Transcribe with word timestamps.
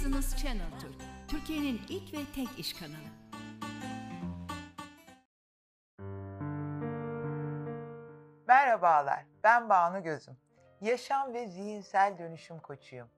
Business 0.00 0.36
Channel 0.36 0.80
Türk, 0.80 0.94
Türkiye'nin 1.28 1.80
ilk 1.88 2.14
ve 2.14 2.18
tek 2.34 2.58
iş 2.58 2.72
kanalı. 2.72 3.10
Merhabalar, 8.48 9.24
ben 9.44 9.68
Banu 9.68 10.02
Gözüm. 10.02 10.36
Yaşam 10.80 11.34
ve 11.34 11.46
zihinsel 11.46 12.18
dönüşüm 12.18 12.58
koçuyum. 12.58 13.08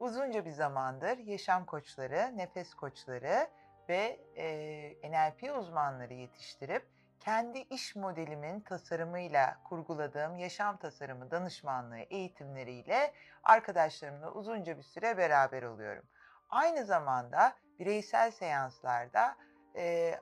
Uzunca 0.00 0.44
bir 0.44 0.50
zamandır 0.50 1.18
yaşam 1.18 1.66
koçları, 1.66 2.32
nefes 2.36 2.74
koçları 2.74 3.50
ve 3.88 4.20
e, 4.36 5.10
NLP 5.10 5.58
uzmanları 5.58 6.14
yetiştirip 6.14 6.86
kendi 7.20 7.58
iş 7.58 7.96
modelimin 7.96 8.60
tasarımıyla 8.60 9.58
kurguladığım 9.64 10.36
yaşam 10.36 10.76
tasarımı 10.76 11.30
danışmanlığı 11.30 11.98
eğitimleriyle 11.98 13.12
arkadaşlarımla 13.42 14.32
uzunca 14.32 14.78
bir 14.78 14.82
süre 14.82 15.16
beraber 15.16 15.62
oluyorum. 15.62 16.04
Aynı 16.50 16.84
zamanda 16.84 17.54
bireysel 17.78 18.30
seanslarda 18.30 19.36
e, 19.76 20.14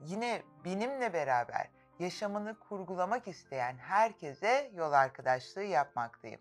yine 0.00 0.42
benimle 0.64 1.12
beraber 1.12 1.70
yaşamını 1.98 2.58
kurgulamak 2.58 3.28
isteyen 3.28 3.78
herkese 3.78 4.70
yol 4.74 4.92
arkadaşlığı 4.92 5.62
yapmaktayım. 5.62 6.40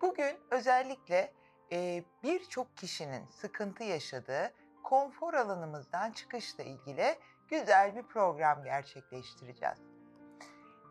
Bugün 0.00 0.36
özellikle 0.50 1.32
e, 1.72 2.04
birçok 2.22 2.76
kişinin 2.76 3.26
sıkıntı 3.26 3.84
yaşadığı 3.84 4.52
konfor 4.84 5.34
alanımızdan 5.34 6.12
çıkışla 6.12 6.64
ilgili 6.64 7.18
güzel 7.48 7.96
bir 7.96 8.02
program 8.02 8.64
gerçekleştireceğiz. 8.64 9.78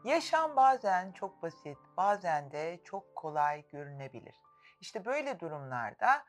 Yaşam 0.03 0.55
bazen 0.55 1.11
çok 1.11 1.41
basit, 1.41 1.77
bazen 1.97 2.51
de 2.51 2.79
çok 2.83 3.15
kolay 3.15 3.65
görünebilir. 3.71 4.35
İşte 4.81 5.05
böyle 5.05 5.39
durumlarda 5.39 6.23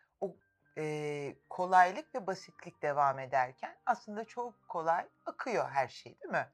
e, 0.79 1.37
kolaylık 1.51 2.15
ve 2.15 2.27
basitlik 2.27 2.83
devam 2.83 3.19
ederken 3.19 3.77
aslında 3.87 4.25
çok 4.25 4.69
kolay 4.69 5.09
akıyor 5.27 5.71
her 5.71 5.89
şey 5.89 6.21
değil 6.21 6.33
mi? 6.33 6.49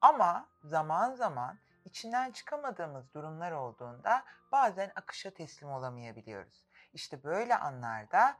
Ama 0.00 0.48
zaman 0.64 1.14
zaman 1.14 1.58
içinden 1.84 2.30
çıkamadığımız 2.30 3.14
durumlar 3.14 3.52
olduğunda 3.52 4.24
bazen 4.52 4.92
akışa 4.94 5.30
teslim 5.30 5.70
olamayabiliyoruz. 5.70 6.64
İşte 6.92 7.24
böyle 7.24 7.56
anlarda 7.56 8.36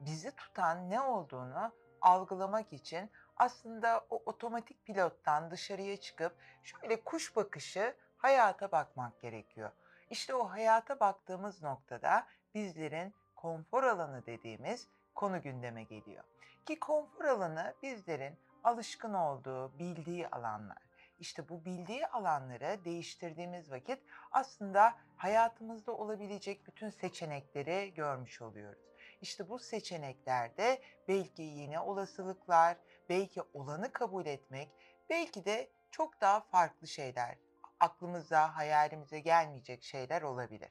bizi 0.00 0.36
tutan 0.36 0.90
ne 0.90 1.00
olduğunu 1.00 1.72
algılamak 2.00 2.72
için 2.72 3.10
aslında 3.36 4.04
o 4.10 4.22
otomatik 4.26 4.84
pilottan 4.84 5.50
dışarıya 5.50 5.96
çıkıp 5.96 6.36
şöyle 6.62 7.04
kuş 7.04 7.36
bakışı 7.36 7.96
hayata 8.16 8.72
bakmak 8.72 9.20
gerekiyor. 9.20 9.70
İşte 10.10 10.34
o 10.34 10.50
hayata 10.50 11.00
baktığımız 11.00 11.62
noktada 11.62 12.26
bizlerin 12.54 13.14
konfor 13.46 13.84
alanı 13.84 14.26
dediğimiz 14.26 14.88
konu 15.14 15.42
gündeme 15.42 15.82
geliyor. 15.82 16.24
Ki 16.66 16.80
konfor 16.80 17.24
alanı 17.24 17.74
bizlerin 17.82 18.38
alışkın 18.64 19.14
olduğu, 19.14 19.78
bildiği 19.78 20.28
alanlar. 20.28 20.82
İşte 21.18 21.48
bu 21.48 21.64
bildiği 21.64 22.06
alanları 22.06 22.84
değiştirdiğimiz 22.84 23.70
vakit 23.70 23.98
aslında 24.32 24.94
hayatımızda 25.16 25.92
olabilecek 25.92 26.66
bütün 26.66 26.90
seçenekleri 26.90 27.94
görmüş 27.94 28.42
oluyoruz. 28.42 28.82
İşte 29.20 29.48
bu 29.48 29.58
seçeneklerde 29.58 30.82
belki 31.08 31.42
yeni 31.42 31.80
olasılıklar, 31.80 32.76
belki 33.08 33.42
olanı 33.54 33.92
kabul 33.92 34.26
etmek, 34.26 34.68
belki 35.10 35.44
de 35.44 35.70
çok 35.90 36.20
daha 36.20 36.40
farklı 36.40 36.86
şeyler, 36.86 37.38
aklımıza, 37.80 38.56
hayalimize 38.56 39.20
gelmeyecek 39.20 39.82
şeyler 39.82 40.22
olabilir. 40.22 40.70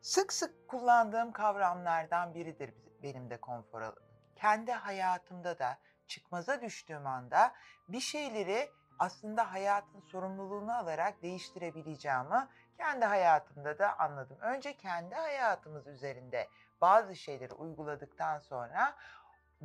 Sık 0.00 0.32
sık 0.32 0.68
kullandığım 0.68 1.32
kavramlardan 1.32 2.34
biridir 2.34 2.74
benim 3.02 3.30
de 3.30 3.36
konfor 3.36 3.80
alanım. 3.80 4.02
Kendi 4.36 4.72
hayatımda 4.72 5.58
da 5.58 5.78
çıkmaza 6.06 6.60
düştüğüm 6.60 7.06
anda 7.06 7.52
bir 7.88 8.00
şeyleri 8.00 8.70
aslında 8.98 9.52
hayatın 9.52 10.00
sorumluluğunu 10.00 10.76
alarak 10.76 11.22
değiştirebileceğimi 11.22 12.48
kendi 12.76 13.04
hayatımda 13.04 13.78
da 13.78 13.98
anladım. 13.98 14.38
Önce 14.40 14.76
kendi 14.76 15.14
hayatımız 15.14 15.86
üzerinde 15.86 16.48
bazı 16.80 17.16
şeyleri 17.16 17.54
uyguladıktan 17.54 18.38
sonra 18.38 18.96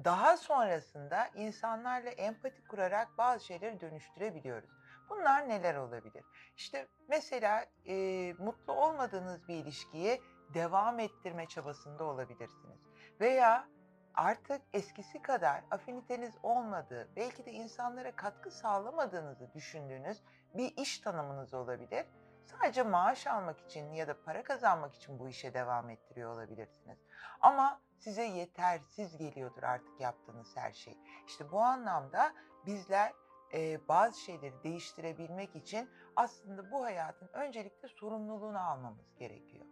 daha 0.04 0.38
sonrasında 0.38 1.28
insanlarla 1.36 2.10
empati 2.10 2.68
kurarak 2.68 3.18
bazı 3.18 3.46
şeyleri 3.46 3.80
dönüştürebiliyoruz. 3.80 4.70
Bunlar 5.10 5.50
neler 5.50 5.76
olabilir? 5.76 6.26
İşte 6.56 6.88
mesela 7.08 7.66
e, 7.86 7.94
mutlu 8.34 8.74
olmadığınız 8.74 9.48
bir 9.48 9.56
ilişkiyi 9.56 10.22
devam 10.54 11.00
ettirme 11.00 11.48
çabasında 11.48 12.04
olabilirsiniz. 12.04 12.80
Veya 13.20 13.68
artık 14.14 14.62
eskisi 14.74 15.22
kadar 15.22 15.64
afiniteniz 15.72 16.34
olmadığı, 16.44 17.10
belki 17.16 17.46
de 17.46 17.52
insanlara 17.52 18.16
katkı 18.16 18.52
sağlamadığınızı 18.52 19.54
düşündüğünüz 19.54 20.24
bir 20.54 20.78
iş 20.78 21.00
tanımınız 21.00 21.54
olabilir. 21.54 22.06
Sadece 22.46 22.84
maaş 22.84 23.28
almak 23.28 23.60
için 23.60 23.94
ya 23.94 24.08
da 24.08 24.24
para 24.24 24.44
kazanmak 24.44 24.96
için 24.96 25.20
bu 25.20 25.30
işe 25.30 25.54
devam 25.54 25.90
ettiriyor 25.90 26.34
olabilirsiniz. 26.34 26.98
Ama 27.42 27.82
size 27.98 28.24
yetersiz 28.24 29.18
geliyordur 29.18 29.64
artık 29.64 30.02
yaptığınız 30.02 30.58
her 30.58 30.74
şey. 30.74 30.98
İşte 31.28 31.52
bu 31.52 31.60
anlamda 31.60 32.34
bizler 32.66 33.14
e, 33.54 33.88
bazı 33.88 34.20
şeyleri 34.20 34.64
değiştirebilmek 34.64 35.56
için 35.56 35.90
aslında 36.16 36.72
bu 36.72 36.84
hayatın 36.84 37.30
öncelikle 37.34 37.88
sorumluluğunu 37.88 38.60
almamız 38.60 39.16
gerekiyor. 39.20 39.66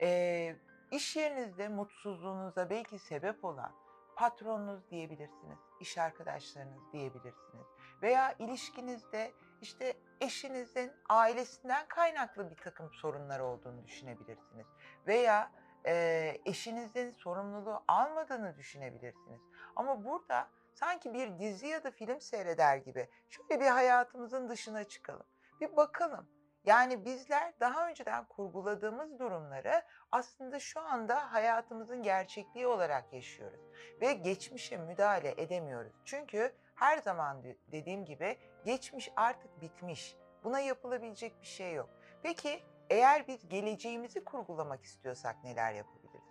E, 0.00 0.56
İş 0.90 1.16
yerinizde 1.16 1.68
mutsuzluğunuza 1.68 2.70
belki 2.70 2.98
sebep 2.98 3.44
olan 3.44 3.72
patronunuz 4.16 4.90
diyebilirsiniz, 4.90 5.58
iş 5.80 5.98
arkadaşlarınız 5.98 6.92
diyebilirsiniz 6.92 7.66
veya 8.02 8.34
ilişkinizde 8.38 9.32
işte 9.60 9.94
eşinizin 10.20 10.92
ailesinden 11.08 11.88
kaynaklı 11.88 12.50
bir 12.50 12.56
takım 12.56 12.92
sorunlar 12.92 13.40
olduğunu 13.40 13.84
düşünebilirsiniz 13.84 14.66
veya 15.06 15.50
e, 15.86 16.36
eşinizin 16.44 17.10
sorumluluğu 17.10 17.82
almadığını 17.88 18.56
düşünebilirsiniz. 18.56 19.40
Ama 19.76 20.04
burada 20.04 20.48
sanki 20.76 21.14
bir 21.14 21.38
dizi 21.38 21.66
ya 21.66 21.84
da 21.84 21.90
film 21.90 22.20
seyreder 22.20 22.76
gibi 22.76 23.08
şöyle 23.28 23.60
bir 23.60 23.66
hayatımızın 23.66 24.48
dışına 24.48 24.84
çıkalım. 24.84 25.26
Bir 25.60 25.76
bakalım 25.76 26.28
yani 26.64 27.04
bizler 27.04 27.52
daha 27.60 27.88
önceden 27.88 28.24
kurguladığımız 28.24 29.18
durumları 29.18 29.82
aslında 30.12 30.60
şu 30.60 30.80
anda 30.80 31.32
hayatımızın 31.32 32.02
gerçekliği 32.02 32.66
olarak 32.66 33.12
yaşıyoruz 33.12 33.60
ve 34.00 34.12
geçmişe 34.12 34.76
müdahale 34.76 35.34
edemiyoruz. 35.42 35.92
Çünkü 36.04 36.54
her 36.74 36.98
zaman 36.98 37.42
dediğim 37.72 38.04
gibi 38.04 38.38
geçmiş 38.64 39.12
artık 39.16 39.60
bitmiş. 39.60 40.16
Buna 40.44 40.60
yapılabilecek 40.60 41.40
bir 41.40 41.46
şey 41.46 41.74
yok. 41.74 41.90
Peki 42.22 42.62
eğer 42.90 43.28
biz 43.28 43.48
geleceğimizi 43.48 44.24
kurgulamak 44.24 44.84
istiyorsak 44.84 45.44
neler 45.44 45.72
yapabiliriz? 45.72 46.24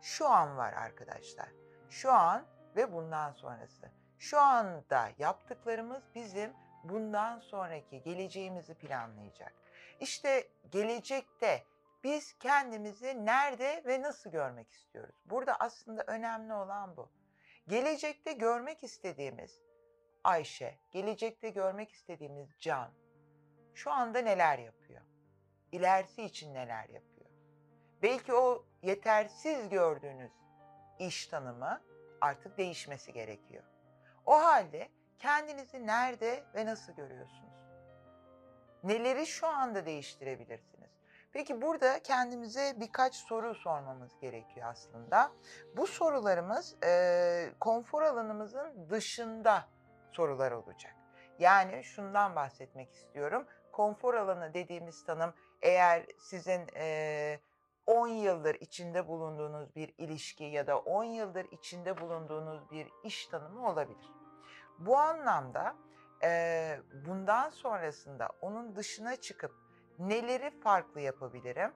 Şu 0.00 0.28
an 0.28 0.56
var 0.56 0.72
arkadaşlar. 0.72 1.48
Şu 1.90 2.12
an 2.12 2.46
ve 2.76 2.92
bundan 2.92 3.32
sonrası. 3.32 3.90
Şu 4.18 4.40
anda 4.40 5.10
yaptıklarımız 5.18 6.02
bizim 6.14 6.52
bundan 6.84 7.40
sonraki 7.40 8.02
geleceğimizi 8.02 8.74
planlayacak. 8.74 9.52
İşte 10.00 10.48
gelecekte 10.70 11.64
biz 12.04 12.38
kendimizi 12.38 13.26
nerede 13.26 13.82
ve 13.86 14.02
nasıl 14.02 14.30
görmek 14.30 14.70
istiyoruz? 14.70 15.14
Burada 15.24 15.56
aslında 15.60 16.04
önemli 16.06 16.54
olan 16.54 16.96
bu. 16.96 17.10
Gelecekte 17.68 18.32
görmek 18.32 18.84
istediğimiz 18.84 19.60
Ayşe, 20.24 20.78
gelecekte 20.90 21.50
görmek 21.50 21.92
istediğimiz 21.92 22.48
Can 22.60 22.90
şu 23.74 23.90
anda 23.90 24.18
neler 24.18 24.58
yapıyor? 24.58 25.02
İlerisi 25.72 26.22
için 26.22 26.54
neler 26.54 26.88
yapıyor? 26.88 27.30
Belki 28.02 28.34
o 28.34 28.64
yetersiz 28.82 29.68
gördüğünüz 29.68 30.32
iş 30.98 31.26
tanımı 31.26 31.82
artık 32.22 32.58
değişmesi 32.58 33.12
gerekiyor. 33.12 33.62
O 34.26 34.32
halde 34.32 34.88
kendinizi 35.18 35.86
nerede 35.86 36.44
ve 36.54 36.66
nasıl 36.66 36.92
görüyorsunuz? 36.92 37.52
Neleri 38.84 39.26
şu 39.26 39.46
anda 39.46 39.86
değiştirebilirsiniz? 39.86 40.90
Peki 41.32 41.62
burada 41.62 42.02
kendimize 42.02 42.74
birkaç 42.80 43.14
soru 43.14 43.54
sormamız 43.54 44.18
gerekiyor 44.20 44.66
aslında. 44.70 45.32
Bu 45.76 45.86
sorularımız 45.86 46.76
e, 46.84 47.52
konfor 47.60 48.02
alanımızın 48.02 48.90
dışında 48.90 49.64
sorular 50.12 50.52
olacak. 50.52 50.94
Yani 51.38 51.84
şundan 51.84 52.36
bahsetmek 52.36 52.92
istiyorum. 52.92 53.46
Konfor 53.72 54.14
alanı 54.14 54.54
dediğimiz 54.54 55.04
tanım 55.04 55.34
eğer 55.62 56.06
sizin 56.18 56.66
e, 56.76 57.40
10 57.86 58.08
yıldır 58.08 58.54
içinde 58.54 59.08
bulunduğunuz 59.08 59.76
bir 59.76 59.94
ilişki 59.98 60.44
ya 60.44 60.66
da 60.66 60.78
10 60.78 61.04
yıldır 61.04 61.44
içinde 61.44 62.00
bulunduğunuz 62.00 62.70
bir 62.70 62.88
iş 63.04 63.26
tanımı 63.26 63.68
olabilir. 63.68 64.10
Bu 64.78 64.98
anlamda 64.98 65.76
bundan 67.06 67.50
sonrasında 67.50 68.28
onun 68.40 68.76
dışına 68.76 69.16
çıkıp 69.16 69.52
neleri 69.98 70.60
farklı 70.60 71.00
yapabilirim? 71.00 71.72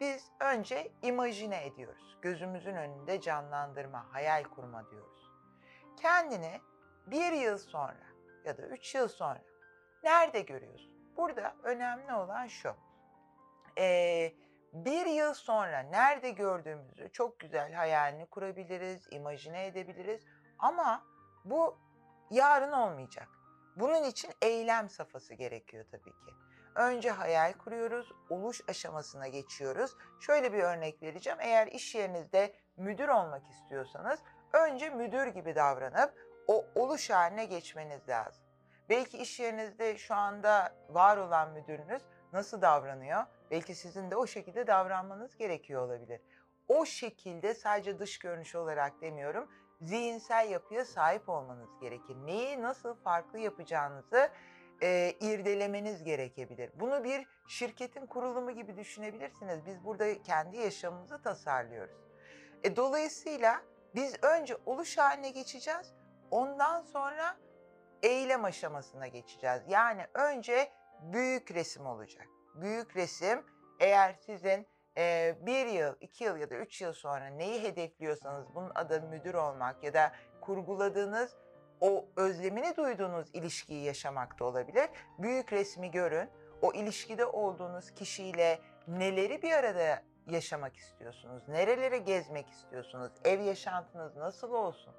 biz 0.00 0.30
önce 0.40 0.92
imajine 1.02 1.66
ediyoruz. 1.66 2.18
Gözümüzün 2.22 2.74
önünde 2.74 3.20
canlandırma, 3.20 4.06
hayal 4.12 4.44
kurma 4.44 4.90
diyoruz. 4.90 5.30
Kendini 5.96 6.60
bir 7.06 7.32
yıl 7.32 7.58
sonra 7.58 8.06
ya 8.44 8.58
da 8.58 8.62
üç 8.62 8.94
yıl 8.94 9.08
sonra 9.08 9.42
nerede 10.02 10.40
görüyorsun? 10.40 10.92
Burada 11.16 11.54
önemli 11.62 12.14
olan 12.14 12.46
şu. 12.46 12.74
Ee, 13.78 14.32
bir 14.74 15.06
yıl 15.06 15.34
sonra 15.34 15.80
nerede 15.80 16.30
gördüğümüzü 16.30 17.12
çok 17.12 17.40
güzel 17.40 17.72
hayalini 17.72 18.26
kurabiliriz, 18.26 19.06
imajine 19.10 19.66
edebiliriz. 19.66 20.24
Ama 20.58 21.04
bu 21.44 21.78
yarın 22.30 22.72
olmayacak. 22.72 23.28
Bunun 23.76 24.02
için 24.02 24.30
eylem 24.42 24.90
safhası 24.90 25.34
gerekiyor 25.34 25.84
tabii 25.90 26.10
ki. 26.10 26.34
Önce 26.74 27.10
hayal 27.10 27.52
kuruyoruz, 27.52 28.12
oluş 28.30 28.60
aşamasına 28.68 29.28
geçiyoruz. 29.28 29.96
Şöyle 30.20 30.52
bir 30.52 30.62
örnek 30.62 31.02
vereceğim. 31.02 31.38
Eğer 31.40 31.66
iş 31.66 31.94
yerinizde 31.94 32.54
müdür 32.76 33.08
olmak 33.08 33.46
istiyorsanız 33.50 34.20
önce 34.52 34.90
müdür 34.90 35.26
gibi 35.26 35.54
davranıp 35.54 36.14
o 36.46 36.66
oluş 36.74 37.10
haline 37.10 37.44
geçmeniz 37.44 38.08
lazım. 38.08 38.44
Belki 38.88 39.18
iş 39.18 39.40
yerinizde 39.40 39.98
şu 39.98 40.14
anda 40.14 40.72
var 40.88 41.16
olan 41.16 41.52
müdürünüz 41.52 42.02
nasıl 42.32 42.62
davranıyor? 42.62 43.24
Belki 43.50 43.74
sizin 43.74 44.10
de 44.10 44.16
o 44.16 44.26
şekilde 44.26 44.66
davranmanız 44.66 45.36
gerekiyor 45.36 45.82
olabilir. 45.82 46.20
O 46.68 46.84
şekilde 46.84 47.54
sadece 47.54 47.98
dış 47.98 48.18
görünüş 48.18 48.54
olarak 48.54 49.00
demiyorum, 49.00 49.48
zihinsel 49.80 50.50
yapıya 50.50 50.84
sahip 50.84 51.28
olmanız 51.28 51.80
gerekir. 51.80 52.16
Neyi 52.24 52.62
nasıl 52.62 52.94
farklı 52.94 53.38
yapacağınızı 53.38 54.30
e, 54.82 55.14
irdelemeniz 55.20 56.04
gerekebilir. 56.04 56.70
Bunu 56.74 57.04
bir 57.04 57.26
şirketin 57.48 58.06
kurulumu 58.06 58.50
gibi 58.50 58.76
düşünebilirsiniz. 58.76 59.66
Biz 59.66 59.84
burada 59.84 60.22
kendi 60.22 60.56
yaşamımızı 60.56 61.22
tasarlıyoruz. 61.22 61.96
E, 62.64 62.76
dolayısıyla 62.76 63.62
biz 63.94 64.14
önce 64.22 64.56
oluş 64.66 64.98
haline 64.98 65.30
geçeceğiz. 65.30 65.94
Ondan 66.30 66.82
sonra 66.82 67.36
eylem 68.02 68.44
aşamasına 68.44 69.06
geçeceğiz. 69.06 69.62
Yani 69.68 70.06
önce 70.14 70.72
büyük 71.00 71.50
resim 71.50 71.86
olacak. 71.86 72.26
Büyük 72.54 72.96
resim 72.96 73.44
eğer 73.80 74.12
sizin 74.12 74.66
e, 74.98 75.34
bir 75.40 75.66
yıl, 75.66 75.94
iki 76.00 76.24
yıl 76.24 76.36
ya 76.36 76.50
da 76.50 76.54
üç 76.54 76.82
yıl 76.82 76.92
sonra 76.92 77.26
neyi 77.26 77.62
hedefliyorsanız 77.62 78.54
bunun 78.54 78.72
adı 78.74 79.02
müdür 79.02 79.34
olmak 79.34 79.84
ya 79.84 79.94
da 79.94 80.12
kurguladığınız 80.40 81.36
o 81.80 82.08
özlemini 82.16 82.76
duyduğunuz 82.76 83.30
ilişkiyi 83.32 83.84
yaşamak 83.84 84.38
da 84.38 84.44
olabilir. 84.44 84.88
Büyük 85.18 85.52
resmi 85.52 85.90
görün. 85.90 86.30
O 86.62 86.72
ilişkide 86.72 87.26
olduğunuz 87.26 87.90
kişiyle 87.90 88.60
neleri 88.88 89.42
bir 89.42 89.52
arada 89.52 90.02
yaşamak 90.26 90.76
istiyorsunuz? 90.76 91.48
Nerelere 91.48 91.98
gezmek 91.98 92.50
istiyorsunuz? 92.50 93.12
Ev 93.24 93.40
yaşantınız 93.40 94.16
nasıl 94.16 94.52
olsun? 94.52 94.94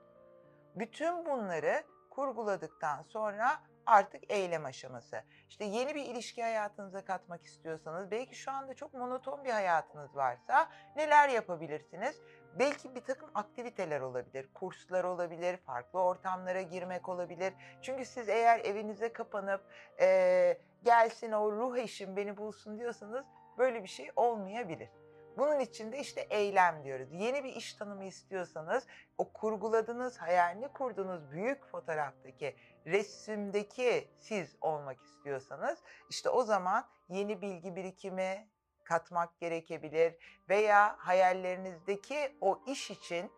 Bütün 0.75 1.25
bunları 1.25 1.83
kurguladıktan 2.09 3.03
sonra 3.03 3.61
artık 3.85 4.31
eylem 4.31 4.65
aşaması. 4.65 5.23
İşte 5.49 5.65
yeni 5.65 5.95
bir 5.95 6.05
ilişki 6.05 6.43
hayatınıza 6.43 7.05
katmak 7.05 7.45
istiyorsanız, 7.45 8.11
belki 8.11 8.35
şu 8.35 8.51
anda 8.51 8.73
çok 8.73 8.93
monoton 8.93 9.43
bir 9.45 9.49
hayatınız 9.49 10.15
varsa 10.15 10.69
neler 10.95 11.29
yapabilirsiniz? 11.29 12.21
Belki 12.59 12.95
bir 12.95 13.01
takım 13.01 13.29
aktiviteler 13.35 14.01
olabilir, 14.01 14.49
kurslar 14.53 15.03
olabilir, 15.03 15.57
farklı 15.57 16.01
ortamlara 16.01 16.61
girmek 16.61 17.09
olabilir. 17.09 17.53
Çünkü 17.81 18.05
siz 18.05 18.29
eğer 18.29 18.59
evinize 18.59 19.13
kapanıp 19.13 19.61
e, 19.99 20.57
gelsin 20.83 21.31
o 21.31 21.51
ruh 21.51 21.77
eşim 21.77 22.15
beni 22.15 22.37
bulsun 22.37 22.79
diyorsanız 22.79 23.25
böyle 23.57 23.83
bir 23.83 23.89
şey 23.89 24.11
olmayabilir. 24.15 24.89
Bunun 25.37 25.59
için 25.59 25.91
de 25.91 25.99
işte 25.99 26.21
eylem 26.21 26.83
diyoruz. 26.83 27.07
Yeni 27.11 27.43
bir 27.43 27.55
iş 27.55 27.73
tanımı 27.73 28.03
istiyorsanız 28.03 28.87
o 29.17 29.33
kurguladığınız, 29.33 30.17
hayalini 30.17 30.67
kurduğunuz 30.67 31.31
büyük 31.31 31.65
fotoğraftaki 31.65 32.55
resimdeki 32.85 34.07
siz 34.19 34.55
olmak 34.61 35.01
istiyorsanız 35.01 35.79
işte 36.09 36.29
o 36.29 36.43
zaman 36.43 36.87
yeni 37.09 37.41
bilgi 37.41 37.75
birikimi 37.75 38.47
katmak 38.83 39.39
gerekebilir 39.39 40.15
veya 40.49 40.95
hayallerinizdeki 40.99 42.37
o 42.41 42.63
iş 42.67 42.91
için 42.91 43.31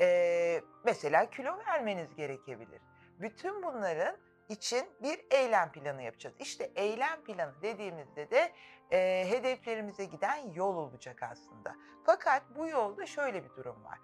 e, 0.00 0.60
mesela 0.84 1.30
kilo 1.30 1.58
vermeniz 1.58 2.14
gerekebilir. 2.14 2.80
Bütün 3.20 3.62
bunların 3.62 4.16
için 4.48 4.88
bir 5.02 5.26
eylem 5.30 5.72
planı 5.72 6.02
yapacağız. 6.02 6.36
İşte 6.38 6.70
eylem 6.74 7.24
planı 7.24 7.62
dediğimizde 7.62 8.30
de 8.30 8.52
e, 8.92 9.24
hedeflerimize 9.28 10.04
giden 10.04 10.52
yol 10.54 10.76
olacak 10.76 11.22
aslında. 11.22 11.74
Fakat 12.06 12.42
bu 12.56 12.68
yolda 12.68 13.06
şöyle 13.06 13.44
bir 13.44 13.50
durum 13.50 13.84
var. 13.84 13.98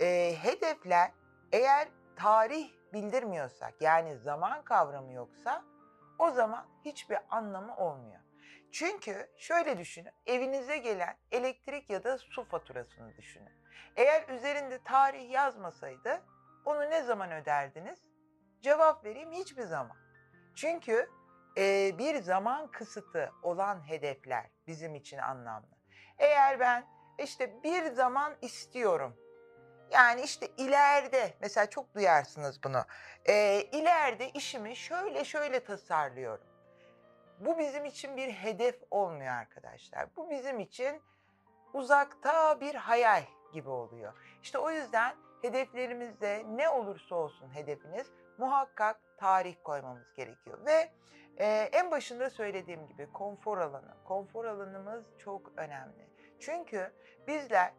E, 0.00 0.36
hedefler 0.42 1.10
eğer 1.52 1.88
tarih 2.16 2.70
bildirmiyorsak 2.92 3.74
yani 3.80 4.18
zaman 4.18 4.64
kavramı 4.64 5.12
yoksa 5.12 5.64
o 6.18 6.30
zaman 6.30 6.66
hiçbir 6.84 7.18
anlamı 7.30 7.76
olmuyor. 7.76 8.20
Çünkü 8.72 9.30
şöyle 9.38 9.78
düşünün, 9.78 10.12
evinize 10.26 10.78
gelen 10.78 11.16
elektrik 11.32 11.90
ya 11.90 12.04
da 12.04 12.18
su 12.18 12.44
faturasını 12.44 13.16
düşünün. 13.16 13.52
Eğer 13.96 14.28
üzerinde 14.28 14.82
tarih 14.84 15.30
yazmasaydı 15.30 16.22
onu 16.64 16.80
ne 16.80 17.02
zaman 17.02 17.32
öderdiniz? 17.32 17.98
Cevap 18.62 19.04
vereyim 19.04 19.32
hiçbir 19.32 19.62
zaman. 19.62 19.96
Çünkü 20.54 21.10
e, 21.58 21.98
bir 21.98 22.22
zaman 22.22 22.70
kısıtı 22.70 23.32
olan 23.42 23.88
hedefler 23.88 24.46
bizim 24.66 24.94
için 24.94 25.18
anlamlı. 25.18 25.74
Eğer 26.18 26.60
ben 26.60 26.84
işte 27.18 27.62
bir 27.62 27.86
zaman 27.86 28.34
istiyorum 28.42 29.16
yani 29.90 30.22
işte 30.22 30.48
ileride 30.56 31.34
mesela 31.40 31.70
çok 31.70 31.94
duyarsınız 31.94 32.62
bunu. 32.64 32.84
E, 33.24 33.62
ileride 33.62 34.30
işimi 34.30 34.76
şöyle 34.76 35.24
şöyle 35.24 35.64
tasarlıyorum. 35.64 36.46
Bu 37.40 37.58
bizim 37.58 37.84
için 37.84 38.16
bir 38.16 38.32
hedef 38.32 38.82
olmuyor 38.90 39.32
arkadaşlar. 39.32 40.16
Bu 40.16 40.30
bizim 40.30 40.60
için 40.60 41.02
uzakta 41.72 42.60
bir 42.60 42.74
hayal 42.74 43.22
gibi 43.52 43.68
oluyor. 43.68 44.12
İşte 44.42 44.58
o 44.58 44.70
yüzden 44.70 45.16
hedeflerimizde 45.42 46.42
ne 46.46 46.68
olursa 46.68 47.14
olsun 47.14 47.54
hedefiniz 47.54 48.06
muhakkak 48.38 49.00
tarih 49.18 49.56
koymamız 49.64 50.14
gerekiyor. 50.16 50.66
Ve 50.66 50.92
e, 51.38 51.68
en 51.72 51.90
başında 51.90 52.30
söylediğim 52.30 52.86
gibi 52.86 53.12
konfor 53.12 53.58
alanı. 53.58 53.94
Konfor 54.04 54.44
alanımız 54.44 55.04
çok 55.18 55.52
önemli. 55.56 56.08
Çünkü 56.40 56.92
bizler 57.26 57.72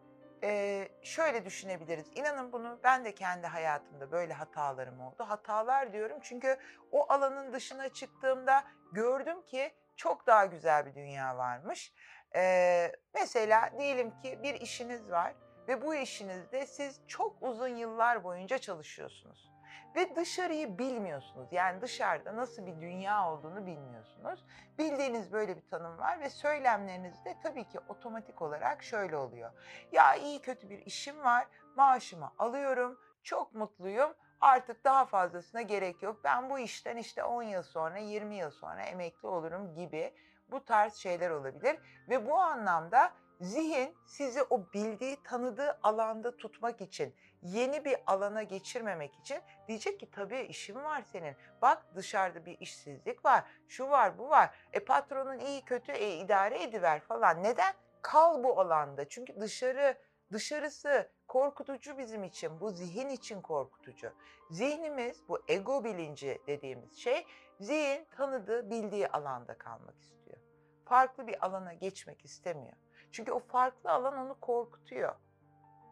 e, 0.44 0.88
şöyle 1.01 1.46
düşünebiliriz. 1.46 2.06
İnanın 2.15 2.51
bunu 2.51 2.79
ben 2.84 3.06
de 3.06 3.15
kendi 3.15 3.48
hayatımda 3.48 4.12
böyle 4.12 4.34
hatalarım 4.34 5.01
oldu. 5.01 5.24
Hatalar 5.27 5.94
diyorum 5.94 6.18
çünkü 6.22 6.58
o 6.91 7.13
alanın 7.13 7.53
dışına 7.53 7.89
çıktığımda 7.89 8.63
gördüm 8.91 9.41
ki 9.41 9.72
çok 9.96 10.27
daha 10.27 10.46
güzel 10.46 10.86
bir 10.86 10.96
dünya 10.96 11.38
varmış. 11.38 11.94
E, 12.36 12.91
mesela 13.13 13.70
diyelim 13.79 14.22
ki 14.22 14.39
bir 14.44 14.53
işiniz 14.53 15.12
var 15.12 15.34
ve 15.68 15.82
bu 15.82 15.96
işinizde 15.96 16.68
siz 16.68 17.01
çok 17.08 17.38
uzun 17.41 17.68
yıllar 17.68 18.24
boyunca 18.24 18.58
çalışıyorsunuz. 18.58 19.54
Ve 19.96 20.16
dışarıyı 20.16 20.78
bilmiyorsunuz. 20.78 21.48
Yani 21.52 21.82
dışarıda 21.82 22.36
nasıl 22.36 22.66
bir 22.66 22.82
dünya 22.82 23.32
olduğunu 23.32 23.66
bilmiyorsunuz. 23.66 24.46
Bildiğiniz 24.78 25.32
böyle 25.32 25.58
bir 25.58 25.68
tanım 25.70 25.98
var 25.98 26.20
ve 26.20 26.30
söylemlerinizde 26.30 27.36
tabii 27.44 27.64
ki 27.64 27.80
otomatik 27.90 28.42
olarak 28.42 28.84
şöyle 28.84 29.18
oluyor. 29.18 29.52
Ya 29.92 30.16
iyi 30.16 30.42
kötü 30.42 30.70
bir 30.70 30.86
işim 30.86 31.24
var, 31.24 31.48
maaşımı 31.75 32.32
alıyorum, 32.38 33.00
çok 33.24 33.54
mutluyum. 33.54 34.14
Artık 34.42 34.84
daha 34.84 35.06
fazlasına 35.06 35.62
gerek 35.62 36.04
yok. 36.04 36.24
Ben 36.24 36.50
bu 36.50 36.60
işten 36.60 36.98
işte 36.98 37.24
10 37.24 37.44
yıl 37.44 37.64
sonra, 37.64 37.98
20 37.98 38.36
yıl 38.36 38.52
sonra 38.52 38.82
emekli 38.84 39.28
olurum 39.28 39.75
gibi 39.75 40.14
bu 40.52 40.66
tarz 40.66 40.94
şeyler 40.94 41.30
olabilir. 41.30 41.80
Ve 42.10 42.28
bu 42.28 42.36
anlamda 42.36 43.12
zihin 43.42 43.98
sizi 44.06 44.44
o 44.44 44.74
bildiği, 44.74 45.24
tanıdığı 45.24 45.80
alanda 45.84 46.38
tutmak 46.38 46.82
için, 46.82 47.15
yeni 47.42 47.86
bir 47.86 47.98
alana 48.08 48.44
geçirmemek 48.44 49.15
için 49.15 49.42
diyecek 49.68 50.00
ki 50.00 50.12
tabii 50.12 50.39
işin 50.39 50.75
var 50.75 51.01
senin. 51.01 51.36
Bak 51.62 51.86
dışarıda 51.96 52.46
bir 52.46 52.60
işsizlik 52.60 53.25
var, 53.25 53.44
şu 53.68 53.89
var, 53.89 54.18
bu 54.18 54.30
var. 54.30 54.56
E 54.74 54.80
patronun 54.80 55.39
iyi 55.39 55.65
kötü 55.65 55.92
e, 55.92 56.18
idare 56.18 56.63
ediver 56.63 57.00
falan. 57.00 57.44
Neden? 57.44 57.74
Kal 58.01 58.44
bu 58.44 58.60
alanda. 58.60 59.10
Çünkü 59.10 59.39
dışarı 59.39 59.98
dışarısı 60.32 61.12
korkutucu 61.27 61.98
bizim 61.98 62.24
için. 62.24 62.60
Bu 62.62 62.72
zihin 62.72 63.10
için 63.10 63.42
korkutucu. 63.42 64.12
Zihnimiz 64.51 65.30
bu 65.30 65.39
ego 65.48 65.84
bilinci 65.84 66.42
dediğimiz 66.48 66.98
şey 66.98 67.25
zihin 67.60 68.06
tanıdığı, 68.06 68.70
bildiği 68.70 69.08
alanda 69.08 69.58
kalmak 69.58 70.01
istiyor. 70.01 70.38
Farklı 70.86 71.27
bir 71.27 71.46
alana 71.46 71.74
geçmek 71.74 72.25
istemiyor. 72.25 72.74
Çünkü 73.12 73.32
o 73.32 73.39
farklı 73.39 73.92
alan 73.92 74.18
onu 74.18 74.39
korkutuyor. 74.39 75.15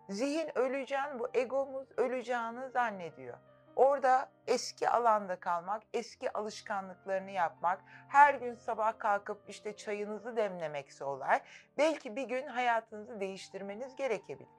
Zihin 0.09 0.57
öleceğin, 0.57 1.19
bu 1.19 1.27
egomuz 1.33 1.87
öleceğini 1.97 2.69
zannediyor. 2.69 3.37
Orada 3.75 4.29
eski 4.47 4.89
alanda 4.89 5.39
kalmak, 5.39 5.83
eski 5.93 6.33
alışkanlıklarını 6.33 7.31
yapmak, 7.31 7.81
her 8.09 8.33
gün 8.33 8.55
sabah 8.55 8.99
kalkıp 8.99 9.49
işte 9.49 9.75
çayınızı 9.75 10.35
demlemekse 10.35 11.03
olay, 11.05 11.41
belki 11.77 12.15
bir 12.15 12.23
gün 12.23 12.47
hayatınızı 12.47 13.19
değiştirmeniz 13.19 13.95
gerekebilir. 13.95 14.49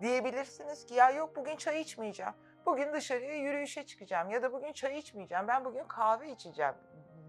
Diyebilirsiniz 0.00 0.86
ki 0.86 0.94
ya 0.94 1.10
yok 1.10 1.36
bugün 1.36 1.56
çay 1.56 1.80
içmeyeceğim, 1.80 2.34
bugün 2.66 2.92
dışarıya 2.92 3.36
yürüyüşe 3.36 3.86
çıkacağım 3.86 4.30
ya 4.30 4.42
da 4.42 4.52
bugün 4.52 4.72
çay 4.72 4.98
içmeyeceğim, 4.98 5.48
ben 5.48 5.64
bugün 5.64 5.84
kahve 5.84 6.30
içeceğim 6.30 6.74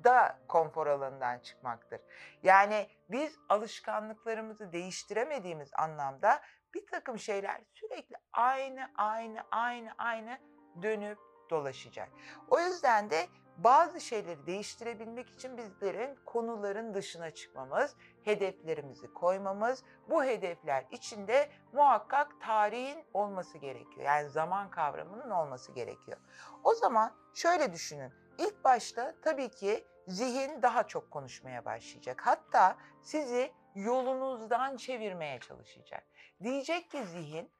da 0.03 0.39
konfor 0.47 0.87
alanından 0.87 1.39
çıkmaktır. 1.39 2.01
Yani 2.43 2.87
biz 3.09 3.35
alışkanlıklarımızı 3.49 4.71
değiştiremediğimiz 4.71 5.71
anlamda 5.73 6.41
bir 6.73 6.85
takım 6.87 7.19
şeyler 7.19 7.61
sürekli 7.73 8.15
aynı 8.33 8.91
aynı 8.95 9.39
aynı 9.51 9.91
aynı 9.97 10.37
dönüp 10.81 11.17
dolaşacak. 11.49 12.09
O 12.49 12.59
yüzden 12.59 13.09
de 13.09 13.27
bazı 13.57 14.01
şeyleri 14.01 14.45
değiştirebilmek 14.45 15.29
için 15.29 15.57
bizlerin 15.57 16.19
konuların 16.25 16.93
dışına 16.93 17.31
çıkmamız, 17.31 17.95
hedeflerimizi 18.23 19.13
koymamız, 19.13 19.83
bu 20.09 20.23
hedefler 20.23 20.85
içinde 20.91 21.49
muhakkak 21.73 22.41
tarihin 22.41 23.03
olması 23.13 23.57
gerekiyor. 23.57 24.05
Yani 24.05 24.29
zaman 24.29 24.69
kavramının 24.69 25.29
olması 25.29 25.71
gerekiyor. 25.71 26.17
O 26.63 26.73
zaman 26.73 27.11
şöyle 27.33 27.73
düşünün. 27.73 28.13
İlk 28.39 28.63
başta 28.63 29.15
tabii 29.21 29.49
ki 29.49 29.87
zihin 30.07 30.61
daha 30.61 30.87
çok 30.87 31.11
konuşmaya 31.11 31.65
başlayacak. 31.65 32.21
Hatta 32.25 32.77
sizi 33.01 33.51
yolunuzdan 33.75 34.77
çevirmeye 34.77 35.39
çalışacak. 35.39 36.03
Diyecek 36.43 36.91
ki 36.91 37.03
zihin, 37.03 37.51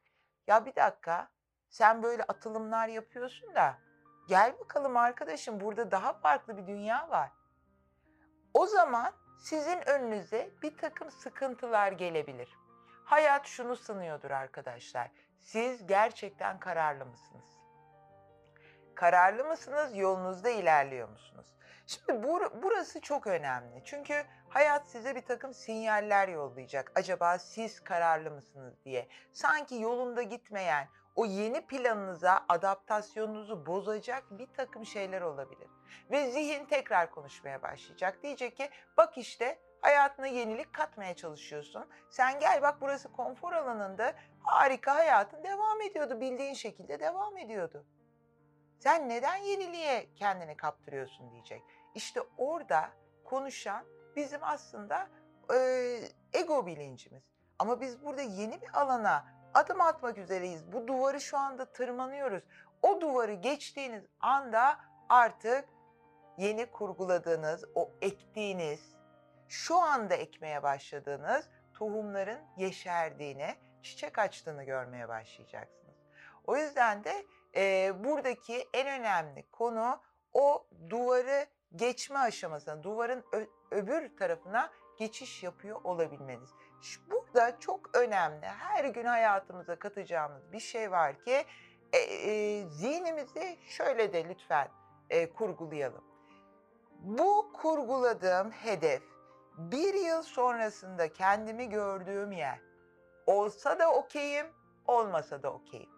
ya 0.48 0.66
bir 0.66 0.76
dakika 0.76 1.30
sen 1.70 2.04
böyle 2.04 2.24
atılımlar 2.24 2.88
yapıyorsun 2.88 3.56
da 3.56 3.78
gel 4.28 4.60
bakalım 4.60 4.98
arkadaşım 4.98 5.60
burada 5.60 5.92
daha 5.92 6.14
farklı 6.14 6.58
bir 6.58 6.68
dünya 6.68 7.10
var. 7.10 7.32
O 8.54 8.66
zaman 8.66 9.14
sizin 9.40 9.90
önünüze 9.90 10.52
bir 10.64 10.78
takım 10.78 11.12
sıkıntılar 11.12 11.92
gelebilir. 11.92 12.58
Hayat 13.06 13.46
şunu 13.46 13.76
sınıyordur 13.76 14.32
arkadaşlar. 14.32 15.12
Siz 15.40 15.88
gerçekten 15.88 16.60
kararlı 16.60 17.06
mısınız? 17.06 17.59
Kararlı 18.96 19.44
mısınız? 19.46 19.98
Yolunuzda 19.98 20.50
ilerliyor 20.50 21.10
musunuz? 21.10 21.48
Şimdi 21.88 22.28
bur- 22.28 22.64
burası 22.64 23.02
çok 23.02 23.28
önemli. 23.28 23.82
Çünkü 23.86 24.24
hayat 24.50 24.88
size 24.88 25.16
bir 25.16 25.22
takım 25.22 25.54
sinyaller 25.54 26.28
yollayacak. 26.28 26.92
Acaba 26.96 27.40
siz 27.40 27.80
kararlı 27.80 28.32
mısınız 28.32 28.86
diye. 28.86 29.08
Sanki 29.32 29.76
yolunda 29.76 30.22
gitmeyen, 30.24 30.88
o 31.16 31.26
yeni 31.26 31.68
planınıza 31.68 32.46
adaptasyonunuzu 32.50 33.66
bozacak 33.66 34.24
bir 34.32 34.48
takım 34.54 34.86
şeyler 34.86 35.22
olabilir. 35.22 35.68
Ve 36.12 36.32
zihin 36.32 36.66
tekrar 36.66 37.12
konuşmaya 37.12 37.62
başlayacak. 37.62 38.24
Diyecek 38.24 38.58
ki 38.58 38.70
bak 38.98 39.18
işte 39.18 39.60
hayatına 39.82 40.28
yenilik 40.28 40.74
katmaya 40.74 41.16
çalışıyorsun. 41.16 41.90
Sen 42.10 42.40
gel 42.40 42.62
bak 42.62 42.78
burası 42.82 43.12
konfor 43.12 43.54
alanında 43.54 44.14
harika 44.44 44.96
hayatın 44.96 45.44
devam 45.44 45.82
ediyordu. 45.82 46.22
Bildiğin 46.22 46.54
şekilde 46.54 47.00
devam 47.00 47.38
ediyordu. 47.38 47.86
Sen 48.80 49.10
neden 49.10 49.36
yeniliğe 49.36 50.14
kendini 50.16 50.58
kaptırıyorsun 50.58 51.32
diyecek. 51.32 51.64
İşte 51.96 52.22
orada 52.38 52.90
konuşan 53.24 53.86
bizim 54.16 54.40
aslında 54.44 55.08
e, 55.54 55.58
ego 56.34 56.66
bilincimiz. 56.66 57.24
Ama 57.60 57.82
biz 57.82 58.04
burada 58.04 58.22
yeni 58.22 58.62
bir 58.62 58.80
alana 58.82 59.26
adım 59.54 59.82
atmak 59.82 60.18
üzereyiz. 60.18 60.72
Bu 60.74 60.88
duvarı 60.88 61.22
şu 61.22 61.38
anda 61.38 61.66
tırmanıyoruz. 61.66 62.44
O 62.82 63.02
duvarı 63.02 63.34
geçtiğiniz 63.34 64.04
anda 64.20 64.80
artık 65.10 65.70
yeni 66.38 66.66
kurguladığınız, 66.66 67.66
o 67.76 67.92
ektiğiniz, 68.02 68.96
şu 69.48 69.78
anda 69.78 70.16
ekmeye 70.16 70.64
başladığınız 70.64 71.50
tohumların 71.74 72.40
yeşerdiğini, 72.58 73.56
çiçek 73.84 74.20
açtığını 74.20 74.64
görmeye 74.64 75.08
başlayacaksınız. 75.08 75.96
O 76.46 76.58
yüzden 76.58 77.04
de 77.04 77.26
e, 77.56 77.92
buradaki 78.04 78.68
en 78.74 79.00
önemli 79.00 79.52
konu 79.52 80.02
o 80.34 80.68
duvarı 80.90 81.46
geçme 81.76 82.20
aşamasına, 82.20 82.84
duvarın 82.84 83.24
öbür 83.72 84.18
tarafına 84.18 84.70
geçiş 84.98 85.44
yapıyor 85.44 85.82
olabilmeniz. 85.84 86.50
Şu- 86.82 87.12
Burada 87.12 87.60
çok 87.60 87.98
önemli, 87.98 88.46
her 88.46 88.86
gün 88.86 89.06
hayatımıza 89.06 89.76
katacağımız 89.80 90.52
bir 90.52 90.60
şey 90.60 90.92
var 90.92 91.20
ki 91.24 91.46
e, 91.94 91.98
e, 91.98 92.66
zihnimizi 92.70 93.58
şöyle 93.68 94.14
de 94.14 94.30
lütfen 94.30 94.68
e, 95.10 95.30
kurgulayalım. 95.34 96.04
Bu 97.00 97.52
kurguladığım 97.54 98.52
hedef 98.52 99.04
bir 99.58 99.94
yıl 99.94 100.22
sonrasında 100.24 101.14
kendimi 101.14 101.70
gördüğüm 101.70 102.32
yer 102.32 102.60
olsa 103.26 103.80
da 103.80 103.94
okeyim, 103.94 104.46
olmasa 104.88 105.44
da 105.44 105.54
okeyim. 105.54 105.90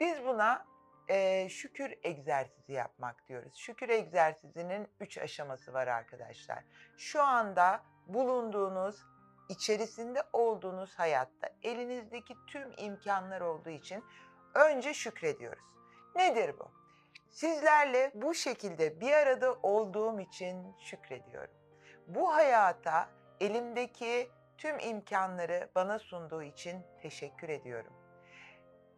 Biz 0.00 0.24
buna 0.24 0.66
e, 1.08 1.48
şükür 1.48 1.94
egzersizi 2.02 2.72
yapmak 2.72 3.28
diyoruz. 3.28 3.56
Şükür 3.56 3.88
egzersizinin 3.88 4.88
üç 5.00 5.18
aşaması 5.18 5.72
var 5.72 5.86
arkadaşlar. 5.86 6.64
Şu 6.96 7.22
anda 7.22 7.82
bulunduğunuz, 8.06 9.04
içerisinde 9.48 10.22
olduğunuz 10.32 10.94
hayatta 10.94 11.48
elinizdeki 11.62 12.34
tüm 12.46 12.72
imkanlar 12.76 13.40
olduğu 13.40 13.70
için 13.70 14.04
önce 14.54 14.94
şükrediyoruz. 14.94 15.64
Nedir 16.16 16.58
bu? 16.58 16.70
Sizlerle 17.30 18.12
bu 18.14 18.34
şekilde 18.34 19.00
bir 19.00 19.12
arada 19.12 19.54
olduğum 19.62 20.20
için 20.20 20.76
şükrediyorum. 20.78 21.54
Bu 22.06 22.34
hayata 22.34 23.08
elimdeki 23.40 24.30
tüm 24.58 24.78
imkanları 24.78 25.68
bana 25.74 25.98
sunduğu 25.98 26.42
için 26.42 26.82
teşekkür 27.02 27.48
ediyorum. 27.48 27.97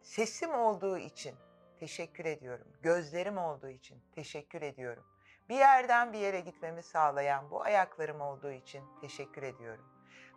Sesim 0.01 0.53
olduğu 0.53 0.97
için 0.97 1.35
teşekkür 1.79 2.25
ediyorum. 2.25 2.67
Gözlerim 2.81 3.37
olduğu 3.37 3.69
için 3.69 3.97
teşekkür 4.15 4.61
ediyorum. 4.61 5.03
Bir 5.49 5.55
yerden 5.55 6.13
bir 6.13 6.19
yere 6.19 6.39
gitmemi 6.39 6.83
sağlayan 6.83 7.51
bu 7.51 7.61
ayaklarım 7.61 8.21
olduğu 8.21 8.51
için 8.51 8.83
teşekkür 9.01 9.43
ediyorum. 9.43 9.85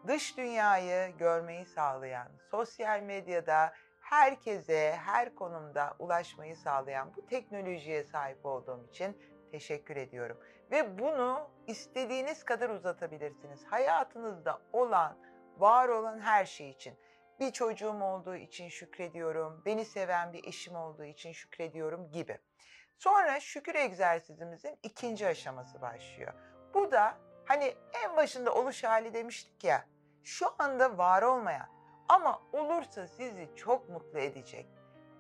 Dış 0.07 0.37
dünyayı 0.37 1.17
görmeyi 1.17 1.67
sağlayan, 1.67 2.29
sosyal 2.51 3.01
medyada 3.01 3.73
herkese, 4.01 4.97
her 5.05 5.35
konumda 5.35 5.97
ulaşmayı 5.99 6.57
sağlayan 6.57 7.13
bu 7.17 7.27
teknolojiye 7.27 8.05
sahip 8.05 8.47
olduğum 8.47 8.87
için 8.89 9.19
teşekkür 9.51 9.97
ediyorum. 9.97 10.41
Ve 10.71 10.99
bunu 10.99 11.51
istediğiniz 11.67 12.45
kadar 12.45 12.71
uzatabilirsiniz. 12.71 13.65
Hayatınızda 13.65 14.61
olan, 14.73 15.19
var 15.59 15.89
olan 15.89 16.21
her 16.21 16.45
şey 16.45 16.71
için. 16.71 16.95
Bir 17.41 17.53
çocuğum 17.53 18.03
olduğu 18.03 18.37
için 18.37 18.69
şükrediyorum, 18.69 19.63
beni 19.67 19.85
seven 19.85 20.33
bir 20.33 20.45
eşim 20.45 20.77
olduğu 20.77 21.05
için 21.05 21.33
şükrediyorum 21.33 22.11
gibi. 22.11 22.39
Sonra 22.99 23.41
şükür 23.41 23.75
egzersizimizin 23.75 24.79
ikinci 24.83 25.27
aşaması 25.27 25.81
başlıyor. 25.81 26.33
Bu 26.75 26.93
da 26.93 27.15
hani 27.45 27.75
en 28.05 28.17
başında 28.17 28.55
oluş 28.55 28.85
hali 28.85 29.15
demiştik 29.15 29.65
ya, 29.65 29.85
şu 30.25 30.47
anda 30.59 30.99
var 30.99 31.23
olmayan 31.23 31.69
ama 32.09 32.43
olursa 32.53 33.09
sizi 33.09 33.51
çok 33.57 33.89
mutlu 33.89 34.19
edecek 34.19 34.67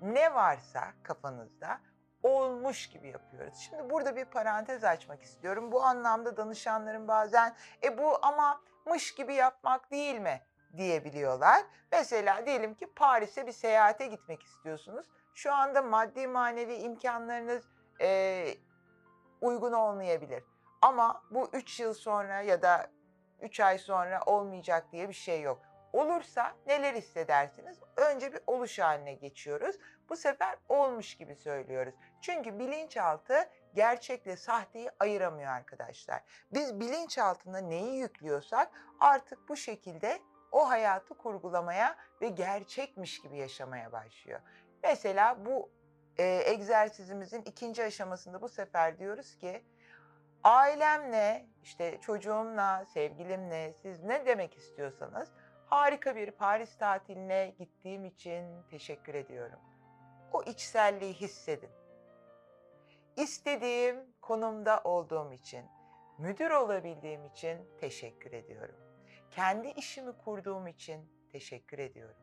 ne 0.02 0.34
varsa 0.34 0.92
kafanızda 1.02 1.80
olmuş 2.22 2.88
gibi 2.90 3.08
yapıyoruz. 3.08 3.58
Şimdi 3.58 3.90
burada 3.90 4.16
bir 4.16 4.24
parantez 4.24 4.84
açmak 4.84 5.22
istiyorum. 5.22 5.72
Bu 5.72 5.82
anlamda 5.82 6.36
danışanların 6.36 7.08
bazen 7.08 7.54
e 7.82 7.98
bu 7.98 8.18
ama 8.22 8.60
mış 8.86 9.14
gibi 9.14 9.34
yapmak 9.34 9.90
değil 9.90 10.18
mi 10.18 10.40
diyebiliyorlar. 10.76 11.62
Mesela 11.92 12.46
diyelim 12.46 12.74
ki 12.74 12.86
Paris'e 12.86 13.46
bir 13.46 13.52
seyahate 13.52 14.06
gitmek 14.06 14.42
istiyorsunuz. 14.42 15.06
Şu 15.34 15.54
anda 15.54 15.82
maddi 15.82 16.26
manevi 16.26 16.74
imkanlarınız 16.74 17.64
e, 18.00 18.46
uygun 19.40 19.72
olmayabilir. 19.72 20.44
Ama 20.82 21.22
bu 21.30 21.48
3 21.52 21.80
yıl 21.80 21.94
sonra 21.94 22.40
ya 22.40 22.62
da 22.62 22.90
3 23.40 23.60
ay 23.60 23.78
sonra 23.78 24.20
olmayacak 24.26 24.92
diye 24.92 25.08
bir 25.08 25.14
şey 25.14 25.42
yok. 25.42 25.62
Olursa 25.92 26.52
neler 26.66 26.94
hissedersiniz? 26.94 27.78
Önce 27.96 28.32
bir 28.32 28.40
oluş 28.46 28.78
haline 28.78 29.14
geçiyoruz. 29.14 29.76
Bu 30.08 30.16
sefer 30.16 30.56
olmuş 30.68 31.14
gibi 31.14 31.34
söylüyoruz. 31.34 31.94
Çünkü 32.20 32.58
bilinçaltı 32.58 33.48
gerçekle 33.74 34.36
sahteyi 34.36 34.90
ayıramıyor 35.00 35.50
arkadaşlar. 35.50 36.22
Biz 36.52 36.80
bilinçaltına 36.80 37.58
neyi 37.58 37.96
yüklüyorsak 37.98 38.70
artık 39.00 39.48
bu 39.48 39.56
şekilde 39.56 40.20
o 40.54 40.68
hayatı 40.68 41.14
kurgulamaya 41.14 41.96
ve 42.20 42.28
gerçekmiş 42.28 43.20
gibi 43.20 43.36
yaşamaya 43.36 43.92
başlıyor. 43.92 44.40
Mesela 44.82 45.44
bu 45.46 45.70
e, 46.18 46.42
egzersizimizin 46.46 47.42
ikinci 47.42 47.84
aşamasında 47.84 48.42
bu 48.42 48.48
sefer 48.48 48.98
diyoruz 48.98 49.38
ki 49.38 49.64
ailemle, 50.44 51.46
işte 51.62 51.98
çocuğumla, 52.00 52.84
sevgilimle 52.84 53.74
siz 53.82 54.02
ne 54.02 54.26
demek 54.26 54.56
istiyorsanız 54.56 55.32
harika 55.66 56.16
bir 56.16 56.30
Paris 56.30 56.78
tatiline 56.78 57.54
gittiğim 57.58 58.04
için 58.04 58.62
teşekkür 58.70 59.14
ediyorum. 59.14 59.58
O 60.32 60.42
içselliği 60.42 61.12
hissedin. 61.12 61.70
istediğim 63.16 63.96
konumda 64.20 64.80
olduğum 64.84 65.32
için, 65.32 65.66
müdür 66.18 66.50
olabildiğim 66.50 67.24
için 67.24 67.58
teşekkür 67.80 68.32
ediyorum. 68.32 68.83
Kendi 69.34 69.68
işimi 69.68 70.12
kurduğum 70.12 70.66
için 70.66 71.28
teşekkür 71.32 71.78
ediyorum. 71.78 72.16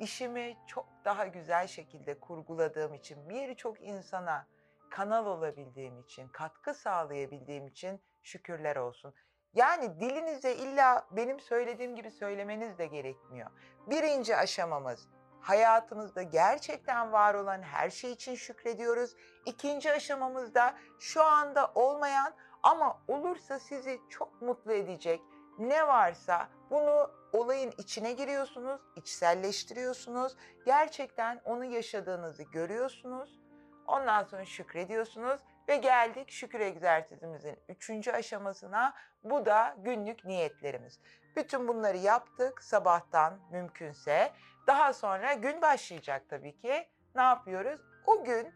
İşimi 0.00 0.56
çok 0.66 0.86
daha 1.04 1.26
güzel 1.26 1.66
şekilde 1.66 2.20
kurguladığım 2.20 2.94
için, 2.94 3.28
birçok 3.28 3.80
insana 3.80 4.46
kanal 4.90 5.26
olabildiğim 5.26 5.98
için, 5.98 6.28
katkı 6.28 6.74
sağlayabildiğim 6.74 7.66
için 7.66 8.00
şükürler 8.22 8.76
olsun. 8.76 9.14
Yani 9.54 10.00
dilinize 10.00 10.54
illa 10.54 11.06
benim 11.10 11.40
söylediğim 11.40 11.96
gibi 11.96 12.10
söylemeniz 12.10 12.78
de 12.78 12.86
gerekmiyor. 12.86 13.50
Birinci 13.90 14.36
aşamamız 14.36 15.08
hayatımızda 15.40 16.22
gerçekten 16.22 17.12
var 17.12 17.34
olan 17.34 17.62
her 17.62 17.90
şey 17.90 18.12
için 18.12 18.34
şükrediyoruz. 18.34 19.14
İkinci 19.46 19.92
aşamamızda 19.92 20.74
şu 20.98 21.24
anda 21.24 21.72
olmayan 21.74 22.34
ama 22.62 23.02
olursa 23.08 23.58
sizi 23.58 24.00
çok 24.10 24.42
mutlu 24.42 24.72
edecek 24.72 25.20
ne 25.58 25.86
varsa 25.86 26.48
bunu 26.70 27.10
olayın 27.32 27.72
içine 27.78 28.12
giriyorsunuz, 28.12 28.80
içselleştiriyorsunuz. 28.96 30.36
Gerçekten 30.64 31.40
onu 31.44 31.64
yaşadığınızı 31.64 32.42
görüyorsunuz. 32.42 33.40
Ondan 33.86 34.24
sonra 34.24 34.44
şükrediyorsunuz 34.44 35.40
ve 35.68 35.76
geldik 35.76 36.30
şükür 36.30 36.60
egzersizimizin 36.60 37.58
üçüncü 37.68 38.10
aşamasına. 38.10 38.94
Bu 39.24 39.46
da 39.46 39.76
günlük 39.78 40.24
niyetlerimiz. 40.24 41.00
Bütün 41.36 41.68
bunları 41.68 41.96
yaptık 41.96 42.62
sabahtan 42.62 43.38
mümkünse. 43.50 44.32
Daha 44.66 44.92
sonra 44.92 45.32
gün 45.32 45.62
başlayacak 45.62 46.22
tabii 46.28 46.56
ki. 46.56 46.88
Ne 47.14 47.22
yapıyoruz? 47.22 47.80
O 48.06 48.24
gün 48.24 48.54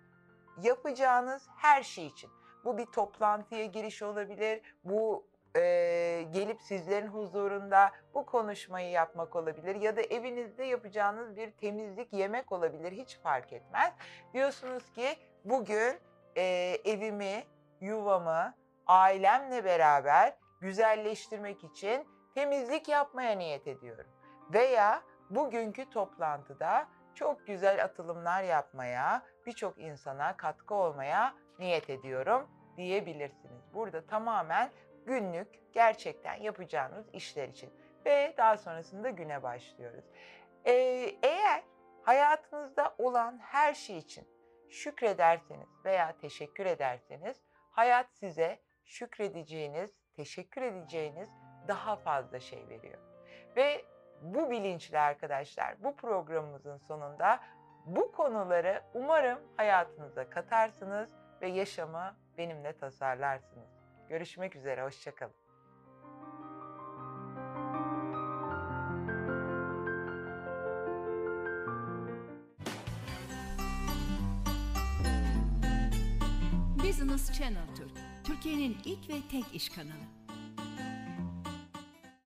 yapacağınız 0.62 1.48
her 1.56 1.82
şey 1.82 2.06
için. 2.06 2.30
Bu 2.64 2.78
bir 2.78 2.86
toplantıya 2.86 3.64
giriş 3.64 4.02
olabilir, 4.02 4.62
bu 4.84 5.26
e, 5.56 6.26
gelip 6.32 6.62
sizlerin 6.62 7.06
huzurunda 7.06 7.90
bu 8.14 8.26
konuşmayı 8.26 8.90
yapmak 8.90 9.36
olabilir 9.36 9.74
ya 9.74 9.96
da 9.96 10.02
evinizde 10.02 10.64
yapacağınız 10.64 11.36
bir 11.36 11.50
temizlik 11.50 12.12
yemek 12.12 12.52
olabilir 12.52 12.92
hiç 12.92 13.18
fark 13.18 13.52
etmez. 13.52 13.92
Diyorsunuz 14.34 14.92
ki 14.92 15.16
bugün 15.44 16.00
e, 16.36 16.42
evimi, 16.84 17.44
yuvamı, 17.80 18.54
ailemle 18.86 19.64
beraber 19.64 20.34
güzelleştirmek 20.60 21.64
için 21.64 22.08
temizlik 22.34 22.88
yapmaya 22.88 23.38
niyet 23.38 23.66
ediyorum. 23.66 24.10
Veya 24.52 25.02
bugünkü 25.30 25.90
toplantıda 25.90 26.86
çok 27.14 27.46
güzel 27.46 27.84
atılımlar 27.84 28.42
yapmaya, 28.42 29.22
birçok 29.46 29.78
insana 29.78 30.36
katkı 30.36 30.74
olmaya 30.74 31.34
niyet 31.58 31.90
ediyorum 31.90 32.48
diyebilirsiniz. 32.76 33.62
Burada 33.74 34.06
tamamen 34.06 34.70
günlük 35.06 35.72
gerçekten 35.72 36.34
yapacağınız 36.34 37.06
işler 37.12 37.48
için 37.48 37.70
ve 38.06 38.34
daha 38.36 38.56
sonrasında 38.56 39.10
güne 39.10 39.42
başlıyoruz. 39.42 40.04
Ee, 40.66 40.72
eğer 41.22 41.62
hayatınızda 42.02 42.94
olan 42.98 43.38
her 43.38 43.74
şey 43.74 43.98
için 43.98 44.28
şükrederseniz 44.70 45.68
veya 45.84 46.16
teşekkür 46.20 46.66
ederseniz 46.66 47.42
hayat 47.70 48.06
size 48.12 48.60
şükredeceğiniz, 48.84 49.90
teşekkür 50.16 50.62
edeceğiniz 50.62 51.28
daha 51.68 51.96
fazla 51.96 52.40
şey 52.40 52.68
veriyor. 52.68 52.98
Ve 53.56 53.84
bu 54.22 54.50
bilinçle 54.50 54.98
arkadaşlar 54.98 55.84
bu 55.84 55.96
programımızın 55.96 56.78
sonunda 56.78 57.40
bu 57.86 58.12
konuları 58.12 58.82
umarım 58.94 59.38
hayatınıza 59.56 60.30
katarsınız 60.30 61.10
ve 61.40 61.48
yaşamı 61.48 62.16
benimle 62.38 62.78
tasarlarsınız. 62.78 63.73
Görüşmek 64.08 64.56
üzere, 64.56 64.82
hoşçakalın. 64.82 65.34
Business 76.78 77.38
Channel 77.38 77.76
Türk, 77.76 77.90
Türkiye'nin 78.24 78.76
ilk 78.84 79.08
ve 79.08 79.14
tek 79.30 79.54
iş 79.54 79.68
kanalı. 79.68 80.23